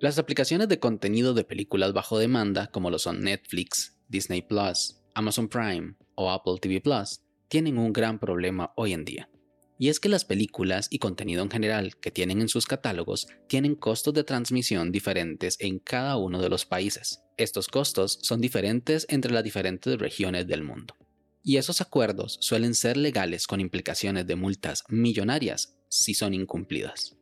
Las 0.00 0.16
aplicaciones 0.20 0.68
de 0.68 0.78
contenido 0.78 1.34
de 1.34 1.42
películas 1.42 1.92
bajo 1.92 2.20
demanda, 2.20 2.68
como 2.68 2.88
lo 2.88 3.00
son 3.00 3.20
Netflix, 3.20 3.96
Disney 4.06 4.42
Plus, 4.42 5.00
Amazon 5.14 5.48
Prime 5.48 5.96
o 6.14 6.30
Apple 6.30 6.58
TV 6.60 6.80
Plus, 6.80 7.20
tienen 7.48 7.78
un 7.78 7.92
gran 7.92 8.20
problema 8.20 8.72
hoy 8.76 8.92
en 8.92 9.04
día. 9.04 9.28
Y 9.76 9.88
es 9.88 9.98
que 9.98 10.08
las 10.08 10.24
películas 10.24 10.86
y 10.92 11.00
contenido 11.00 11.42
en 11.42 11.50
general 11.50 11.96
que 11.96 12.12
tienen 12.12 12.40
en 12.40 12.48
sus 12.48 12.66
catálogos 12.66 13.26
tienen 13.48 13.74
costos 13.74 14.14
de 14.14 14.22
transmisión 14.22 14.92
diferentes 14.92 15.56
en 15.58 15.80
cada 15.80 16.16
uno 16.16 16.40
de 16.40 16.48
los 16.48 16.64
países. 16.64 17.24
Estos 17.36 17.66
costos 17.66 18.20
son 18.22 18.40
diferentes 18.40 19.04
entre 19.08 19.32
las 19.32 19.42
diferentes 19.42 19.98
regiones 19.98 20.46
del 20.46 20.62
mundo. 20.62 20.94
Y 21.42 21.56
esos 21.56 21.80
acuerdos 21.80 22.38
suelen 22.40 22.76
ser 22.76 22.96
legales 22.96 23.48
con 23.48 23.60
implicaciones 23.60 24.28
de 24.28 24.36
multas 24.36 24.84
millonarias 24.88 25.76
si 25.88 26.14
son 26.14 26.34
incumplidas. 26.34 27.17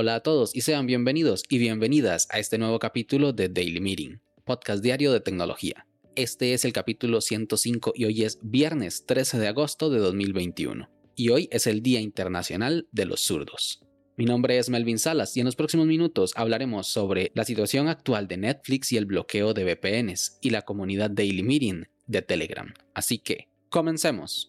Hola 0.00 0.14
a 0.14 0.20
todos 0.20 0.54
y 0.54 0.60
sean 0.60 0.86
bienvenidos 0.86 1.42
y 1.48 1.58
bienvenidas 1.58 2.28
a 2.30 2.38
este 2.38 2.56
nuevo 2.56 2.78
capítulo 2.78 3.32
de 3.32 3.48
Daily 3.48 3.80
Meeting, 3.80 4.20
podcast 4.44 4.80
diario 4.80 5.12
de 5.12 5.18
tecnología. 5.18 5.88
Este 6.14 6.54
es 6.54 6.64
el 6.64 6.72
capítulo 6.72 7.20
105 7.20 7.94
y 7.96 8.04
hoy 8.04 8.22
es 8.22 8.38
viernes 8.40 9.06
13 9.06 9.40
de 9.40 9.48
agosto 9.48 9.90
de 9.90 9.98
2021. 9.98 10.88
Y 11.16 11.30
hoy 11.30 11.48
es 11.50 11.66
el 11.66 11.82
Día 11.82 11.98
Internacional 11.98 12.86
de 12.92 13.06
los 13.06 13.22
Zurdos. 13.24 13.80
Mi 14.16 14.24
nombre 14.24 14.58
es 14.58 14.70
Melvin 14.70 15.00
Salas 15.00 15.36
y 15.36 15.40
en 15.40 15.46
los 15.46 15.56
próximos 15.56 15.88
minutos 15.88 16.30
hablaremos 16.36 16.86
sobre 16.86 17.32
la 17.34 17.44
situación 17.44 17.88
actual 17.88 18.28
de 18.28 18.36
Netflix 18.36 18.92
y 18.92 18.98
el 18.98 19.06
bloqueo 19.06 19.52
de 19.52 19.64
VPNs 19.64 20.38
y 20.40 20.50
la 20.50 20.62
comunidad 20.62 21.10
Daily 21.10 21.42
Meeting 21.42 21.86
de 22.06 22.22
Telegram. 22.22 22.72
Así 22.94 23.18
que, 23.18 23.48
comencemos. 23.68 24.48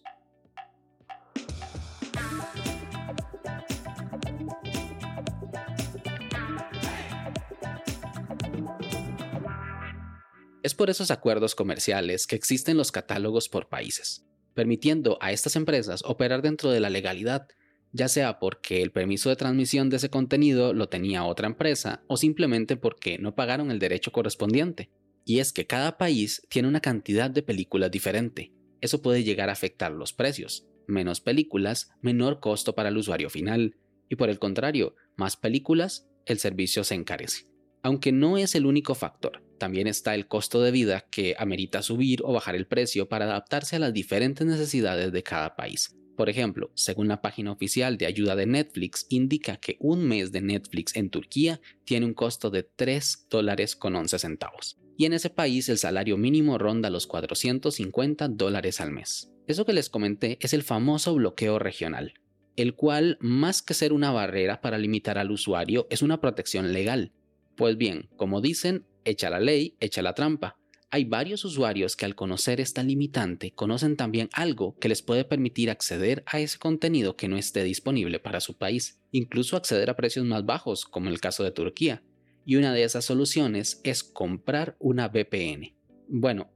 Es 10.70 10.76
por 10.76 10.88
esos 10.88 11.10
acuerdos 11.10 11.56
comerciales 11.56 12.28
que 12.28 12.36
existen 12.36 12.76
los 12.76 12.92
catálogos 12.92 13.48
por 13.48 13.68
países, 13.68 14.24
permitiendo 14.54 15.18
a 15.20 15.32
estas 15.32 15.56
empresas 15.56 16.04
operar 16.04 16.42
dentro 16.42 16.70
de 16.70 16.78
la 16.78 16.90
legalidad, 16.90 17.48
ya 17.90 18.06
sea 18.06 18.38
porque 18.38 18.80
el 18.80 18.92
permiso 18.92 19.30
de 19.30 19.34
transmisión 19.34 19.90
de 19.90 19.96
ese 19.96 20.10
contenido 20.10 20.72
lo 20.72 20.88
tenía 20.88 21.24
otra 21.24 21.48
empresa 21.48 22.04
o 22.06 22.16
simplemente 22.16 22.76
porque 22.76 23.18
no 23.18 23.34
pagaron 23.34 23.72
el 23.72 23.80
derecho 23.80 24.12
correspondiente. 24.12 24.92
Y 25.24 25.40
es 25.40 25.52
que 25.52 25.66
cada 25.66 25.98
país 25.98 26.46
tiene 26.48 26.68
una 26.68 26.78
cantidad 26.78 27.32
de 27.32 27.42
películas 27.42 27.90
diferente. 27.90 28.52
Eso 28.80 29.02
puede 29.02 29.24
llegar 29.24 29.48
a 29.48 29.54
afectar 29.54 29.90
los 29.90 30.12
precios. 30.12 30.68
Menos 30.86 31.20
películas, 31.20 31.90
menor 32.00 32.38
costo 32.38 32.76
para 32.76 32.90
el 32.90 32.96
usuario 32.96 33.28
final. 33.28 33.74
Y 34.08 34.14
por 34.14 34.30
el 34.30 34.38
contrario, 34.38 34.94
más 35.16 35.36
películas, 35.36 36.06
el 36.26 36.38
servicio 36.38 36.84
se 36.84 36.94
encarece. 36.94 37.49
Aunque 37.82 38.12
no 38.12 38.36
es 38.36 38.54
el 38.54 38.66
único 38.66 38.94
factor, 38.94 39.42
también 39.58 39.86
está 39.86 40.14
el 40.14 40.26
costo 40.26 40.62
de 40.62 40.70
vida 40.70 41.06
que 41.10 41.34
amerita 41.38 41.82
subir 41.82 42.20
o 42.24 42.32
bajar 42.32 42.54
el 42.54 42.66
precio 42.66 43.08
para 43.08 43.24
adaptarse 43.26 43.76
a 43.76 43.78
las 43.78 43.94
diferentes 43.94 44.46
necesidades 44.46 45.12
de 45.12 45.22
cada 45.22 45.56
país. 45.56 45.96
Por 46.16 46.28
ejemplo, 46.28 46.70
según 46.74 47.08
la 47.08 47.22
página 47.22 47.52
oficial 47.52 47.96
de 47.96 48.04
ayuda 48.04 48.36
de 48.36 48.44
Netflix, 48.44 49.06
indica 49.08 49.56
que 49.56 49.76
un 49.80 50.04
mes 50.04 50.32
de 50.32 50.42
Netflix 50.42 50.94
en 50.94 51.08
Turquía 51.08 51.60
tiene 51.84 52.04
un 52.04 52.12
costo 52.12 52.50
de 52.50 52.62
3 52.62 53.26
dólares 53.30 53.76
con 53.76 53.96
11 53.96 54.18
centavos. 54.18 54.78
Y 54.98 55.06
en 55.06 55.14
ese 55.14 55.30
país 55.30 55.70
el 55.70 55.78
salario 55.78 56.18
mínimo 56.18 56.58
ronda 56.58 56.90
los 56.90 57.06
450 57.06 58.28
dólares 58.28 58.82
al 58.82 58.90
mes. 58.90 59.30
Eso 59.46 59.64
que 59.64 59.72
les 59.72 59.88
comenté 59.88 60.36
es 60.42 60.52
el 60.52 60.62
famoso 60.62 61.14
bloqueo 61.14 61.58
regional, 61.58 62.12
el 62.56 62.74
cual, 62.74 63.16
más 63.22 63.62
que 63.62 63.72
ser 63.72 63.94
una 63.94 64.10
barrera 64.10 64.60
para 64.60 64.76
limitar 64.76 65.16
al 65.16 65.30
usuario, 65.30 65.86
es 65.88 66.02
una 66.02 66.20
protección 66.20 66.74
legal 66.74 67.12
pues 67.60 67.76
bien, 67.76 68.08
como 68.16 68.40
dicen, 68.40 68.86
echa 69.04 69.28
la 69.28 69.38
ley, 69.38 69.76
echa 69.80 70.00
la 70.00 70.14
trampa. 70.14 70.56
Hay 70.90 71.04
varios 71.04 71.44
usuarios 71.44 71.94
que 71.94 72.06
al 72.06 72.14
conocer 72.14 72.58
esta 72.58 72.82
limitante 72.82 73.50
conocen 73.50 73.98
también 73.98 74.30
algo 74.32 74.78
que 74.78 74.88
les 74.88 75.02
puede 75.02 75.26
permitir 75.26 75.68
acceder 75.68 76.22
a 76.24 76.40
ese 76.40 76.58
contenido 76.58 77.16
que 77.16 77.28
no 77.28 77.36
esté 77.36 77.62
disponible 77.62 78.18
para 78.18 78.40
su 78.40 78.56
país, 78.56 78.98
incluso 79.12 79.58
acceder 79.58 79.90
a 79.90 79.96
precios 79.96 80.24
más 80.24 80.46
bajos, 80.46 80.86
como 80.86 81.10
el 81.10 81.20
caso 81.20 81.44
de 81.44 81.50
Turquía. 81.50 82.02
Y 82.46 82.56
una 82.56 82.72
de 82.72 82.82
esas 82.82 83.04
soluciones 83.04 83.82
es 83.84 84.02
comprar 84.02 84.78
una 84.78 85.08
VPN. 85.08 85.74
Bueno, 86.08 86.50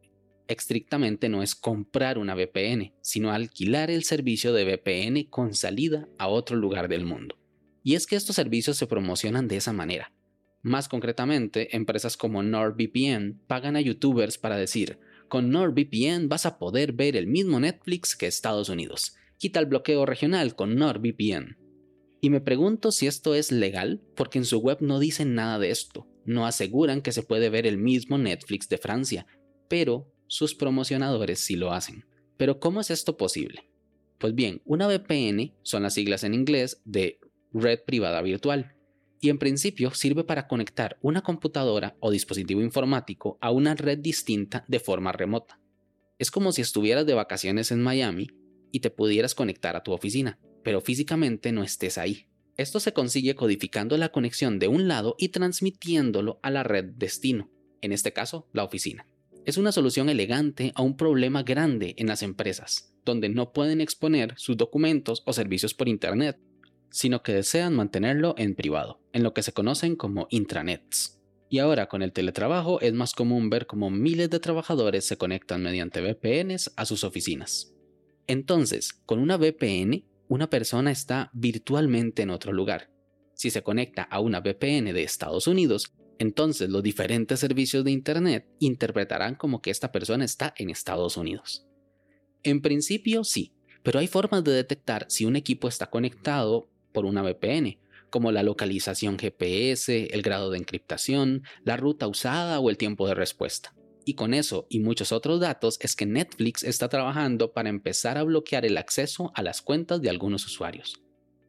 estrictamente 0.48 1.28
no 1.28 1.42
es 1.42 1.54
comprar 1.54 2.16
una 2.16 2.34
VPN, 2.34 2.94
sino 3.02 3.30
alquilar 3.30 3.90
el 3.90 4.04
servicio 4.04 4.54
de 4.54 4.64
VPN 4.64 5.24
con 5.28 5.52
salida 5.52 6.08
a 6.16 6.28
otro 6.28 6.56
lugar 6.56 6.88
del 6.88 7.04
mundo. 7.04 7.38
Y 7.82 7.94
es 7.94 8.06
que 8.06 8.16
estos 8.16 8.36
servicios 8.36 8.78
se 8.78 8.86
promocionan 8.86 9.48
de 9.48 9.58
esa 9.58 9.74
manera. 9.74 10.13
Más 10.64 10.88
concretamente, 10.88 11.76
empresas 11.76 12.16
como 12.16 12.42
NordVPN 12.42 13.42
pagan 13.46 13.76
a 13.76 13.82
youtubers 13.82 14.38
para 14.38 14.56
decir, 14.56 14.98
con 15.28 15.50
NordVPN 15.50 16.30
vas 16.30 16.46
a 16.46 16.58
poder 16.58 16.94
ver 16.94 17.16
el 17.16 17.26
mismo 17.26 17.60
Netflix 17.60 18.16
que 18.16 18.26
Estados 18.26 18.70
Unidos. 18.70 19.14
Quita 19.36 19.60
el 19.60 19.66
bloqueo 19.66 20.06
regional 20.06 20.56
con 20.56 20.74
NordVPN. 20.76 21.58
Y 22.22 22.30
me 22.30 22.40
pregunto 22.40 22.92
si 22.92 23.06
esto 23.06 23.34
es 23.34 23.52
legal, 23.52 24.00
porque 24.16 24.38
en 24.38 24.46
su 24.46 24.58
web 24.58 24.78
no 24.80 24.98
dicen 24.98 25.34
nada 25.34 25.58
de 25.58 25.68
esto. 25.68 26.08
No 26.24 26.46
aseguran 26.46 27.02
que 27.02 27.12
se 27.12 27.22
puede 27.22 27.50
ver 27.50 27.66
el 27.66 27.76
mismo 27.76 28.16
Netflix 28.16 28.66
de 28.70 28.78
Francia, 28.78 29.26
pero 29.68 30.10
sus 30.28 30.54
promocionadores 30.54 31.40
sí 31.40 31.56
lo 31.56 31.72
hacen. 31.72 32.06
Pero 32.38 32.58
¿cómo 32.58 32.80
es 32.80 32.90
esto 32.90 33.18
posible? 33.18 33.68
Pues 34.16 34.34
bien, 34.34 34.62
una 34.64 34.88
VPN 34.88 35.52
son 35.60 35.82
las 35.82 35.92
siglas 35.92 36.24
en 36.24 36.32
inglés 36.32 36.80
de 36.86 37.18
Red 37.52 37.80
Privada 37.84 38.22
Virtual 38.22 38.74
y 39.24 39.30
en 39.30 39.38
principio 39.38 39.90
sirve 39.94 40.22
para 40.22 40.46
conectar 40.46 40.98
una 41.00 41.22
computadora 41.22 41.96
o 41.98 42.10
dispositivo 42.10 42.60
informático 42.60 43.38
a 43.40 43.50
una 43.50 43.74
red 43.74 43.98
distinta 43.98 44.66
de 44.68 44.78
forma 44.80 45.12
remota. 45.12 45.58
Es 46.18 46.30
como 46.30 46.52
si 46.52 46.60
estuvieras 46.60 47.06
de 47.06 47.14
vacaciones 47.14 47.72
en 47.72 47.80
Miami 47.82 48.28
y 48.70 48.80
te 48.80 48.90
pudieras 48.90 49.34
conectar 49.34 49.76
a 49.76 49.82
tu 49.82 49.92
oficina, 49.92 50.38
pero 50.62 50.82
físicamente 50.82 51.52
no 51.52 51.62
estés 51.62 51.96
ahí. 51.96 52.26
Esto 52.58 52.80
se 52.80 52.92
consigue 52.92 53.34
codificando 53.34 53.96
la 53.96 54.10
conexión 54.10 54.58
de 54.58 54.68
un 54.68 54.88
lado 54.88 55.14
y 55.18 55.30
transmitiéndolo 55.30 56.38
a 56.42 56.50
la 56.50 56.62
red 56.62 56.84
destino, 56.84 57.50
en 57.80 57.92
este 57.92 58.12
caso 58.12 58.46
la 58.52 58.62
oficina. 58.62 59.08
Es 59.46 59.56
una 59.56 59.72
solución 59.72 60.10
elegante 60.10 60.72
a 60.74 60.82
un 60.82 60.98
problema 60.98 61.44
grande 61.44 61.94
en 61.96 62.08
las 62.08 62.22
empresas, 62.22 62.94
donde 63.06 63.30
no 63.30 63.54
pueden 63.54 63.80
exponer 63.80 64.34
sus 64.36 64.58
documentos 64.58 65.22
o 65.24 65.32
servicios 65.32 65.72
por 65.72 65.88
Internet 65.88 66.38
sino 66.94 67.24
que 67.24 67.34
desean 67.34 67.74
mantenerlo 67.74 68.36
en 68.38 68.54
privado, 68.54 69.00
en 69.14 69.22
lo 69.22 69.32
que 69.32 69.42
se 69.42 69.52
conocen 69.52 69.96
como 69.96 70.26
intranets. 70.28 71.18
Y 71.48 71.60
ahora 71.60 71.88
con 71.88 72.02
el 72.02 72.12
teletrabajo 72.12 72.80
es 72.80 72.92
más 72.92 73.14
común 73.14 73.48
ver 73.48 73.66
cómo 73.66 73.88
miles 73.88 74.28
de 74.28 74.40
trabajadores 74.40 75.06
se 75.06 75.16
conectan 75.16 75.62
mediante 75.62 76.02
VPNs 76.02 76.72
a 76.76 76.84
sus 76.84 77.04
oficinas. 77.04 77.72
Entonces, 78.26 78.92
con 78.92 79.20
una 79.20 79.36
VPN, 79.36 80.04
una 80.28 80.50
persona 80.50 80.90
está 80.90 81.30
virtualmente 81.32 82.22
en 82.22 82.30
otro 82.30 82.52
lugar. 82.52 82.90
Si 83.34 83.50
se 83.50 83.62
conecta 83.62 84.02
a 84.02 84.20
una 84.20 84.40
VPN 84.40 84.92
de 84.92 85.04
Estados 85.04 85.46
Unidos, 85.46 85.94
entonces 86.18 86.70
los 86.70 86.82
diferentes 86.82 87.38
servicios 87.38 87.84
de 87.84 87.92
Internet 87.92 88.48
interpretarán 88.58 89.36
como 89.36 89.62
que 89.62 89.70
esta 89.70 89.92
persona 89.92 90.24
está 90.24 90.54
en 90.58 90.70
Estados 90.70 91.16
Unidos. 91.16 91.66
En 92.42 92.62
principio 92.62 93.22
sí, 93.22 93.54
pero 93.84 94.00
hay 94.00 94.08
formas 94.08 94.42
de 94.42 94.52
detectar 94.52 95.06
si 95.08 95.24
un 95.24 95.36
equipo 95.36 95.68
está 95.68 95.88
conectado 95.88 96.68
por 96.92 97.04
una 97.04 97.22
VPN, 97.22 97.78
como 98.14 98.30
la 98.30 98.44
localización 98.44 99.18
GPS, 99.18 100.14
el 100.14 100.22
grado 100.22 100.52
de 100.52 100.58
encriptación, 100.58 101.42
la 101.64 101.76
ruta 101.76 102.06
usada 102.06 102.60
o 102.60 102.70
el 102.70 102.76
tiempo 102.76 103.08
de 103.08 103.14
respuesta. 103.14 103.74
Y 104.04 104.14
con 104.14 104.34
eso 104.34 104.68
y 104.70 104.78
muchos 104.78 105.10
otros 105.10 105.40
datos 105.40 105.78
es 105.80 105.96
que 105.96 106.06
Netflix 106.06 106.62
está 106.62 106.88
trabajando 106.88 107.52
para 107.52 107.70
empezar 107.70 108.16
a 108.16 108.22
bloquear 108.22 108.64
el 108.66 108.78
acceso 108.78 109.32
a 109.34 109.42
las 109.42 109.62
cuentas 109.62 110.00
de 110.00 110.10
algunos 110.10 110.46
usuarios. 110.46 111.02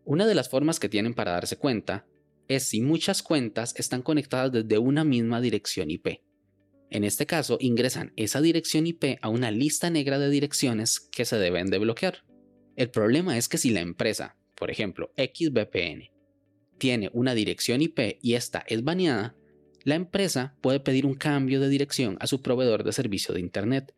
Una 0.05 0.25
de 0.25 0.33
las 0.33 0.49
formas 0.49 0.79
que 0.79 0.89
tienen 0.89 1.13
para 1.13 1.33
darse 1.33 1.57
cuenta 1.57 2.07
es 2.47 2.63
si 2.63 2.81
muchas 2.81 3.21
cuentas 3.21 3.75
están 3.77 4.01
conectadas 4.01 4.51
desde 4.51 4.79
una 4.79 5.03
misma 5.03 5.41
dirección 5.41 5.91
IP. 5.91 6.23
En 6.89 7.03
este 7.03 7.27
caso, 7.27 7.57
ingresan 7.59 8.11
esa 8.15 8.41
dirección 8.41 8.87
IP 8.87 9.19
a 9.21 9.29
una 9.29 9.51
lista 9.51 9.91
negra 9.91 10.17
de 10.17 10.31
direcciones 10.31 10.99
que 10.99 11.25
se 11.25 11.37
deben 11.37 11.67
de 11.67 11.77
bloquear. 11.77 12.23
El 12.75 12.89
problema 12.89 13.37
es 13.37 13.47
que 13.49 13.59
si 13.59 13.69
la 13.69 13.81
empresa 13.81 14.35
por 14.55 14.71
ejemplo, 14.71 15.13
XVPN, 15.17 16.09
tiene 16.77 17.09
una 17.13 17.33
dirección 17.33 17.81
IP 17.81 18.19
y 18.21 18.33
esta 18.33 18.63
es 18.67 18.83
baneada, 18.83 19.35
la 19.85 19.95
empresa 19.95 20.55
puede 20.61 20.79
pedir 20.79 21.05
un 21.05 21.13
cambio 21.13 21.59
de 21.59 21.69
dirección 21.69 22.17
a 22.19 22.25
su 22.25 22.41
proveedor 22.41 22.83
de 22.83 22.91
servicio 22.91 23.35
de 23.35 23.39
Internet. 23.39 23.93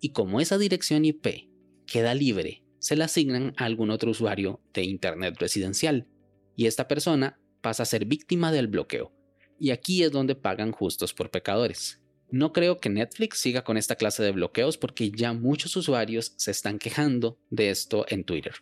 Y 0.00 0.10
como 0.10 0.40
esa 0.40 0.56
dirección 0.56 1.04
IP 1.04 1.50
queda 1.84 2.14
libre, 2.14 2.64
se 2.78 2.94
la 2.94 3.06
asignan 3.06 3.52
a 3.56 3.64
algún 3.64 3.90
otro 3.90 4.12
usuario 4.12 4.60
de 4.72 4.84
Internet 4.84 5.36
residencial. 5.40 6.06
Y 6.54 6.66
esta 6.66 6.86
persona 6.86 7.40
pasa 7.60 7.82
a 7.82 7.86
ser 7.86 8.04
víctima 8.04 8.52
del 8.52 8.68
bloqueo. 8.68 9.12
Y 9.58 9.70
aquí 9.70 10.04
es 10.04 10.12
donde 10.12 10.36
pagan 10.36 10.70
justos 10.70 11.12
por 11.12 11.30
pecadores. 11.30 12.00
No 12.30 12.52
creo 12.52 12.78
que 12.78 12.88
Netflix 12.88 13.38
siga 13.38 13.62
con 13.62 13.76
esta 13.76 13.96
clase 13.96 14.22
de 14.22 14.32
bloqueos 14.32 14.78
porque 14.78 15.10
ya 15.10 15.32
muchos 15.32 15.76
usuarios 15.76 16.34
se 16.36 16.52
están 16.52 16.78
quejando 16.78 17.38
de 17.50 17.70
esto 17.70 18.06
en 18.08 18.24
Twitter. 18.24 18.54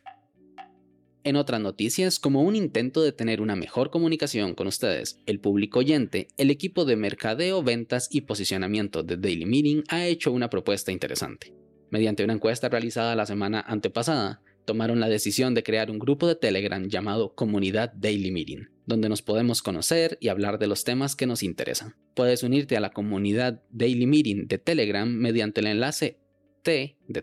En 1.22 1.36
otras 1.36 1.60
noticias, 1.60 2.18
como 2.18 2.42
un 2.42 2.56
intento 2.56 3.02
de 3.02 3.12
tener 3.12 3.42
una 3.42 3.54
mejor 3.54 3.90
comunicación 3.90 4.54
con 4.54 4.66
ustedes, 4.66 5.20
el 5.26 5.38
público 5.38 5.80
oyente, 5.80 6.28
el 6.38 6.50
equipo 6.50 6.86
de 6.86 6.96
mercadeo, 6.96 7.62
ventas 7.62 8.08
y 8.10 8.22
posicionamiento 8.22 9.02
de 9.02 9.18
Daily 9.18 9.44
Meeting 9.44 9.82
ha 9.88 10.06
hecho 10.06 10.32
una 10.32 10.48
propuesta 10.48 10.92
interesante. 10.92 11.52
Mediante 11.90 12.24
una 12.24 12.32
encuesta 12.32 12.70
realizada 12.70 13.14
la 13.16 13.26
semana 13.26 13.60
antepasada, 13.60 14.40
tomaron 14.64 14.98
la 14.98 15.10
decisión 15.10 15.52
de 15.54 15.62
crear 15.62 15.90
un 15.90 15.98
grupo 15.98 16.26
de 16.26 16.36
Telegram 16.36 16.88
llamado 16.88 17.34
Comunidad 17.34 17.92
Daily 17.92 18.30
Meeting, 18.30 18.68
donde 18.86 19.10
nos 19.10 19.20
podemos 19.20 19.60
conocer 19.60 20.16
y 20.22 20.28
hablar 20.28 20.58
de 20.58 20.68
los 20.68 20.84
temas 20.84 21.16
que 21.16 21.26
nos 21.26 21.42
interesan. 21.42 21.96
Puedes 22.14 22.42
unirte 22.44 22.78
a 22.78 22.80
la 22.80 22.92
comunidad 22.92 23.62
Daily 23.70 24.06
Meeting 24.06 24.46
de 24.46 24.58
Telegram 24.58 25.06
mediante 25.06 25.60
el 25.60 25.66
enlace 25.66 26.18
t 26.62 26.96
de 27.08 27.22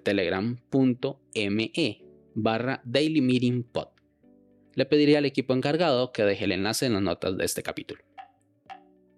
barra 2.38 2.82
Daily 2.86 3.20
Meeting 3.20 3.64
Pod. 3.64 3.88
Le 4.76 4.86
pediría 4.86 5.18
al 5.18 5.26
equipo 5.26 5.56
encargado 5.56 6.12
que 6.12 6.24
deje 6.24 6.46
el 6.46 6.52
enlace 6.52 6.86
en 6.86 6.94
las 6.94 7.02
notas 7.02 7.36
de 7.36 7.44
este 7.44 7.64
capítulo. 7.64 8.04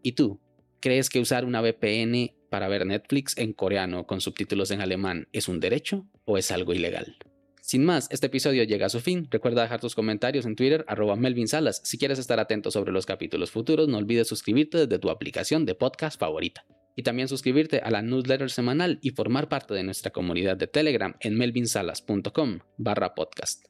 ¿Y 0.02 0.14
tú? 0.14 0.40
¿Crees 0.80 1.10
que 1.10 1.20
usar 1.20 1.44
una 1.44 1.62
VPN 1.62 2.32
para 2.50 2.70
ver 2.70 2.86
Netflix 2.86 3.38
en 3.38 3.52
coreano 3.52 4.08
con 4.08 4.22
subtítulos 4.22 4.72
en 4.72 4.80
alemán 4.80 5.28
es 5.34 5.50
un 5.50 5.60
derecho 5.60 6.08
o 6.24 6.38
es 6.38 6.50
algo 6.52 6.74
ilegal? 6.74 7.18
Sin 7.62 7.84
más, 7.84 8.08
este 8.10 8.28
episodio 8.28 8.64
llega 8.64 8.86
a 8.86 8.90
su 8.90 9.02
fin. 9.02 9.28
Recuerda 9.30 9.64
dejar 9.64 9.82
tus 9.82 9.96
comentarios 9.96 10.46
en 10.46 10.56
Twitter, 10.56 10.86
arroba 10.88 11.18
Melvin 11.18 11.50
Salas. 11.50 11.82
Si 11.84 11.98
quieres 11.98 12.20
estar 12.20 12.40
atento 12.40 12.72
sobre 12.72 12.94
los 12.94 13.06
capítulos 13.06 13.52
futuros, 13.52 13.90
no 13.90 13.98
olvides 13.98 14.30
suscribirte 14.30 14.78
desde 14.78 14.98
tu 14.98 15.10
aplicación 15.10 15.66
de 15.66 15.76
podcast 15.76 16.18
favorita. 16.18 16.66
Y 16.96 17.04
también 17.04 17.28
suscribirte 17.28 17.80
a 17.80 17.92
la 17.92 18.02
newsletter 18.02 18.50
semanal 18.50 19.00
y 19.02 19.12
formar 19.12 19.48
parte 19.48 19.74
de 19.74 19.84
nuestra 19.84 20.12
comunidad 20.12 20.58
de 20.58 20.68
Telegram 20.68 21.16
en 21.20 21.38
melvinsalas.com 21.38 22.60
barra 22.78 23.16
podcast. 23.16 23.66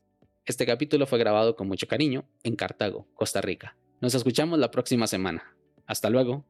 Este 0.46 0.66
capítulo 0.66 1.06
fue 1.06 1.20
grabado 1.20 1.56
con 1.56 1.68
mucho 1.68 1.88
cariño 1.88 2.28
en 2.44 2.56
Cartago, 2.56 3.08
Costa 3.14 3.40
Rica. 3.40 3.78
Nos 4.02 4.16
escuchamos 4.16 4.58
la 4.58 4.72
próxima 4.72 5.06
semana. 5.06 5.56
Hasta 5.86 6.10
luego. 6.10 6.46